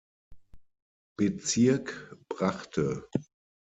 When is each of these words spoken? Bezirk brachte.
Bezirk 1.15 2.17
brachte. 2.27 3.07